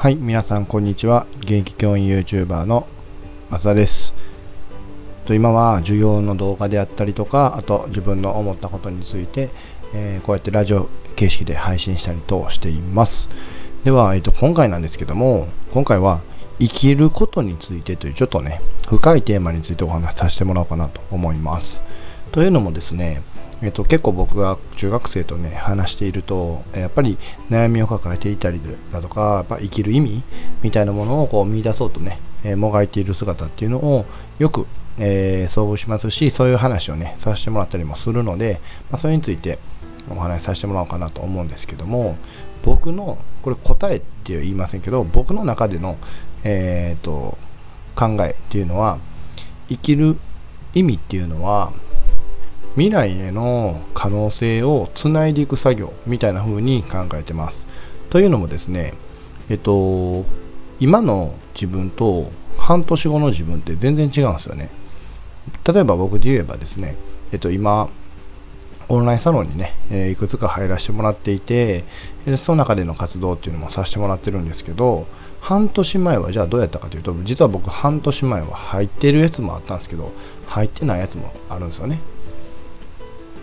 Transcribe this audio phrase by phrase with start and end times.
[0.00, 1.26] はい、皆さんこんにちは。
[1.40, 2.88] 現役教員 YouTuber の
[3.50, 4.14] 松田です。
[5.26, 9.50] と今は授業の動画であったりとか、あと自分の思ったことについて、
[9.92, 13.28] えーこうやってラジオ形式で配信したりとしています。
[13.84, 16.22] では、えーと今回なんですけども、今回は
[16.58, 21.78] 生きることについてというちょっとね、深いテーマについてお話しさせてもらおうかなと思います。
[22.32, 23.20] というのもですね、
[23.62, 27.18] えっと、結構僕が中学生とね話しているとやっぱり
[27.50, 28.60] 悩みを抱えていたり
[28.90, 30.22] だとかやっぱ生きる意味
[30.62, 34.06] みたいなものをこう見出そうとね、えもがいている姿っていうのを
[34.38, 34.66] よく、
[34.98, 38.60] えー遭遇しますしそういう話をねさせてもらったりもするので、
[38.90, 39.58] まあ、それについて
[40.10, 42.16] お話しさせてもらおうかなと思うんですけども
[42.62, 45.96] 僕のこれ答えって言いませんけど僕の中での、
[46.44, 47.38] えー、と
[47.94, 48.98] 考えっていうのは
[49.68, 50.16] 生きる
[50.74, 51.72] 意味っていうのは
[52.74, 57.66] 未来への可能性をつないでいく作業みたいな風に考えてます。
[58.10, 58.94] というのもですね、
[59.48, 60.24] えっと、
[60.78, 64.70] 今の自分と半年後の自分って全然違うんですよね。
[65.64, 66.96] 例えば僕で言えばですね、
[67.32, 67.88] えっと、今、
[68.88, 71.84] オンラインサロンにね、えいくつか入らせてもらっていて、
[72.36, 75.06] その中での活動っていうのもさせてもらってるんですけど、
[75.40, 80.12] 半年前はじゃあどうやったかというと、実は僕半年前は入ってるやつもあったんですけど、
[80.46, 82.00] 入ってないやつもあるんですよね。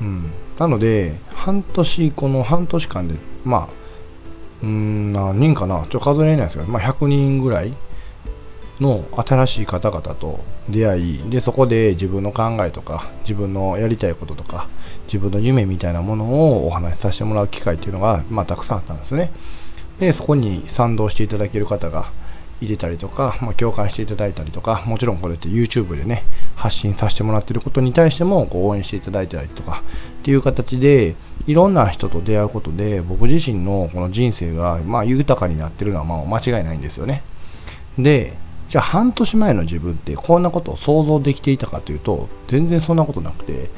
[0.00, 3.80] うん、なので半年この半年間でまあ
[4.62, 7.72] うん何人かなちょっと数えれないですけど、まあ、100人ぐらい
[8.80, 14.68] の新しい方々と出会いでそこで自分の考えとか自分のやりたいこととか
[15.04, 19.30] 自分の夢みたいなものをお話しさせてもらう機会っていうのが、まあ、たくさんあったんですね。
[19.98, 22.10] でそこに賛同していただける方が
[22.60, 26.24] いてたりとか、まあ、共感していただいたりとかもちろんこれって YouTube でね
[26.56, 29.82] 発信させてもらってることに対しても応援していただいたりとか
[30.20, 31.14] っていう形で
[31.46, 37.22] いろんな人と出会うことで僕自身のこの人生がまあ豊かになってるのはまあ間違いないんですよね。
[37.98, 38.36] で
[38.68, 43.68] じゃあ半年前の自分ってこんなことを想像できていたかというと全然そんなことなくて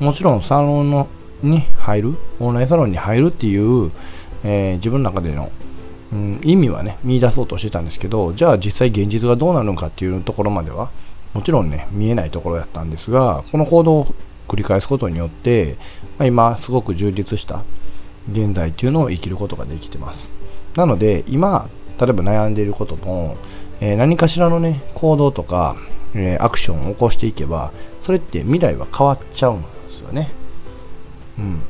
[0.00, 1.08] もちろんサロンの
[1.42, 3.92] に入るオンラインサロンに入るっていう、
[4.44, 5.52] えー自分の中での
[6.12, 10.90] うん、意味はね見出そうとしてたんですけどじゃあ実際現実がどうなるのかっていうところまでは
[11.34, 14.06] もちろんね見えないところだったんですがこの行動を
[14.48, 15.76] 繰り返すことによって、
[16.18, 17.62] まあ今すごく充実した
[18.32, 20.24] 現在っていうのを生きることができてます。
[20.74, 21.68] なので今
[22.00, 23.36] 例えば悩んでいることも、
[23.80, 25.76] えー何かしらのね行動とか、
[26.14, 30.30] えーアクションを起こしていけばそれって未来は変わっちゃうんですよね。
[31.38, 31.62] うん。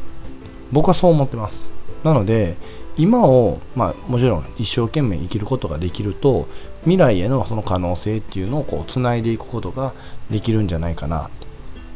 [0.73, 1.65] 僕はそう思ってます。
[2.03, 2.57] なので
[2.97, 6.49] 今を、まあ、もちろん一生懸命生きることができると
[6.83, 9.93] 未来へのその可能性っていうのをこうつないでいくことが
[10.31, 11.47] できるんじゃないかなって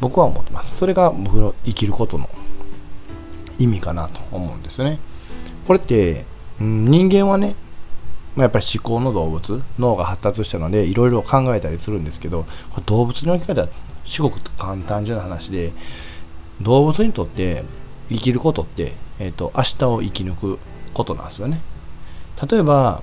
[0.00, 0.77] 僕は思ってます。
[0.77, 2.28] それが僕の生きることの
[3.59, 4.99] 意味かなと思うんですね。
[5.66, 6.25] これって、
[6.60, 7.55] うん、人間はね
[8.37, 12.47] まあやっぱり思考の動物脳が発達したのでいろいろ考えたりするんですけど
[12.87, 13.69] 動物の生き方は
[14.06, 15.72] すごく簡単純な話で
[16.61, 17.65] 動物にとって
[18.11, 20.59] 生きることって、えー、と明日を生き抜く
[20.94, 21.60] ことなんですよね。
[22.50, 23.03] 例えば、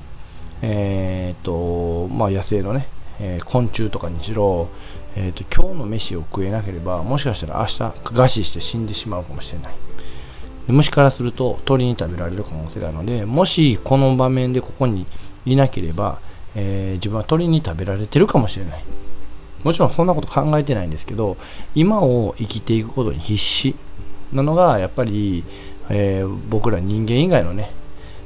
[0.64, 2.88] えーとまあ、野生のね、
[3.20, 4.70] えー昆虫とかにしろ、
[5.16, 9.74] えーと今日の飯を食えなければもしかしたら明日餓死して死んでしまうかもしれない。
[10.68, 15.06] 虫からすると鳥に食べられる可能性があるのでもしこの場面でここに
[15.46, 16.20] いなければ、
[16.56, 18.84] えー自分は鳥に食べられてるかもしれない。
[19.64, 21.38] もちろんそんなこと考えてないんですけど
[21.76, 23.76] 今を生きていくことに必死
[24.34, 25.44] なのがやっぱり、
[25.90, 27.72] えー僕ら人間以外のね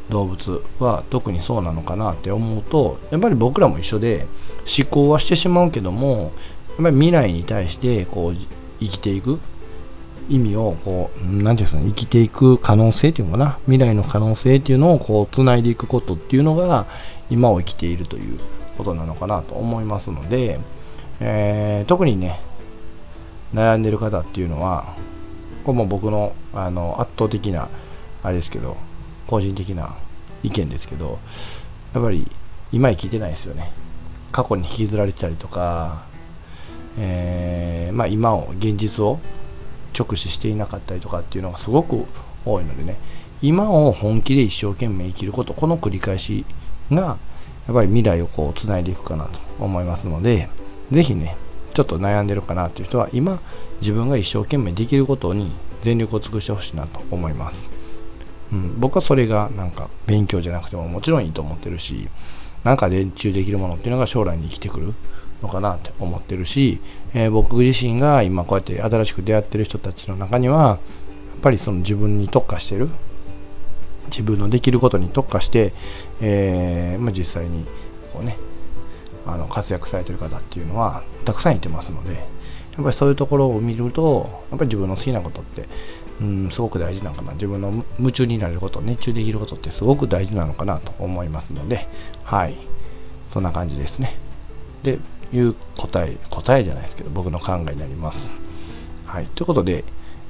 [0.09, 4.27] 動物は特にそうなのかなって思うとやっぱり僕らも一緒で
[4.77, 6.31] 思考はしてしまうけども
[6.77, 8.35] やっぱり未来に対してこう
[8.79, 9.39] 生きていく
[10.29, 16.87] 意味をこう何ていうんですかね生きていく可能性っていうのかな未来の可能性っていうのをこうつないでいくことっていうのが
[17.29, 18.39] 今を生きているという
[18.77, 20.59] ことなのかなと思いますので、
[21.19, 22.39] えー特にね
[23.53, 24.95] 悩んでる方っていうのは
[25.65, 27.69] これも僕のあの圧倒的な
[28.21, 28.75] あれですけど
[29.27, 29.95] 個人的な
[30.43, 31.19] 意見ですけど
[31.93, 32.29] やっぱり
[32.71, 33.71] 今生きてないですよね。
[34.31, 36.03] 過去に引きずられてたりとか、
[36.97, 39.19] えーまあ、今を現実を
[39.97, 42.03] 直視していなかったりとかっていうのがすごく
[42.45, 42.97] 多いのでね。
[43.41, 46.45] 今を本気で一生懸命生きることこの繰り返し
[46.91, 47.17] が
[47.67, 50.49] やっぱり未来をこうつないでいくかなと思いますので
[50.91, 51.35] ぜひね
[51.73, 53.41] ちょっと悩んでるかなという人は今
[53.81, 55.51] 自分が一生懸命できることに
[55.81, 57.69] 全力を尽くしてほしいなと思います、
[58.51, 62.07] うん、僕はそれがなんか勉強じゃなくてももちろんいいと思ってるし
[62.63, 64.93] なんか練習できるものっていうのが将来に生きてくる
[65.41, 66.79] のかなって思ってるし、
[67.13, 70.77] えー僕自身が今こうやって新しく出会ってる人たちの中にはやっ
[71.41, 72.89] ぱりその自分に特化してる
[74.07, 75.73] 自分のできることに特化して、
[76.21, 77.65] えーまあ、実際に
[78.13, 78.37] こうね
[79.25, 82.19] あの活躍されてる方っていうのはたくさんいてますのでや
[82.81, 85.67] っぱりそういうところを見るとやっぱり自分の好きなことって
[86.21, 87.33] うんすごく大事なのかな。
[87.33, 91.87] 自分の夢中になれること熱中できることってすごく大事なのかなと思いますので
[92.23, 92.55] はい。
[93.29, 94.17] そんな感じですね。
[94.83, 94.99] で
[95.33, 98.29] いう答え答えじゃないですけど僕の考えになります。
[99.05, 99.25] はい。
[99.35, 99.83] ということで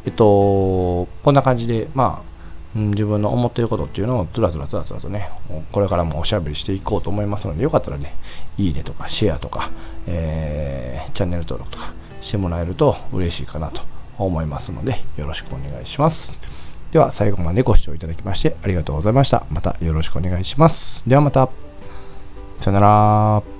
[0.06, 5.30] えっとこんな感じでまあ、自分の思っていることっていうのをつらつらつらつらとね、
[5.72, 8.16] これからもおしゃべりしていこうと思いますので、よかったらね、
[8.58, 9.72] いいねとかシェアとか、
[10.08, 13.82] えー、チャンネル登録とかしてもらえると嬉しいかなと
[14.24, 16.40] 思いますので、よろしくお願いします。
[16.92, 19.46] では、最後までご視聴いただきましてありがとうございました。
[19.50, 21.04] またよろしくお願いします。
[21.08, 21.50] ではまた。
[22.60, 23.55] さよなら。